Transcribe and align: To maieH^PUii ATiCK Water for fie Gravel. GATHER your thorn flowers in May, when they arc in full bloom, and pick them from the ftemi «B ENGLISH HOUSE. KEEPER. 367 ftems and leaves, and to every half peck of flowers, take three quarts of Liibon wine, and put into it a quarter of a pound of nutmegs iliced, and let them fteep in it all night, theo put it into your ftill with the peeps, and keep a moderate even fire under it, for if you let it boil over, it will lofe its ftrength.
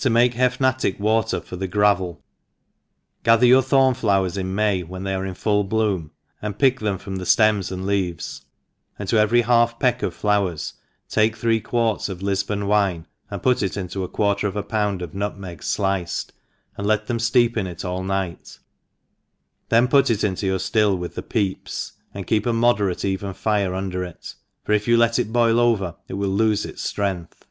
To 0.00 0.10
maieH^PUii 0.10 0.58
ATiCK 0.66 1.00
Water 1.00 1.40
for 1.40 1.56
fie 1.56 1.66
Gravel. 1.66 2.22
GATHER 3.22 3.46
your 3.46 3.62
thorn 3.62 3.94
flowers 3.94 4.36
in 4.36 4.54
May, 4.54 4.82
when 4.82 5.04
they 5.04 5.14
arc 5.14 5.26
in 5.26 5.32
full 5.32 5.64
bloom, 5.64 6.10
and 6.42 6.58
pick 6.58 6.80
them 6.80 6.98
from 6.98 7.16
the 7.16 7.24
ftemi 7.24 7.66
«B 7.70 7.74
ENGLISH 7.74 7.78
HOUSE. 7.78 7.78
KEEPER. 7.78 7.80
367 7.80 7.80
ftems 7.80 7.80
and 7.80 7.86
leaves, 7.86 8.44
and 8.98 9.08
to 9.08 9.16
every 9.18 9.40
half 9.40 9.78
peck 9.78 10.02
of 10.02 10.12
flowers, 10.14 10.74
take 11.08 11.36
three 11.38 11.60
quarts 11.62 12.10
of 12.10 12.18
Liibon 12.18 12.66
wine, 12.66 13.06
and 13.30 13.42
put 13.42 13.62
into 13.62 14.02
it 14.02 14.04
a 14.04 14.08
quarter 14.08 14.46
of 14.46 14.56
a 14.56 14.62
pound 14.62 15.00
of 15.00 15.14
nutmegs 15.14 15.74
iliced, 15.78 16.32
and 16.76 16.86
let 16.86 17.06
them 17.06 17.16
fteep 17.16 17.56
in 17.56 17.66
it 17.66 17.82
all 17.82 18.02
night, 18.04 18.58
theo 19.70 19.86
put 19.86 20.10
it 20.10 20.22
into 20.22 20.44
your 20.44 20.58
ftill 20.58 20.98
with 20.98 21.14
the 21.14 21.22
peeps, 21.22 21.92
and 22.12 22.26
keep 22.26 22.44
a 22.44 22.52
moderate 22.52 23.06
even 23.06 23.32
fire 23.32 23.72
under 23.74 24.04
it, 24.04 24.34
for 24.64 24.72
if 24.72 24.86
you 24.86 24.98
let 24.98 25.18
it 25.18 25.32
boil 25.32 25.58
over, 25.58 25.96
it 26.08 26.12
will 26.20 26.28
lofe 26.28 26.66
its 26.66 26.92
ftrength. 26.92 27.46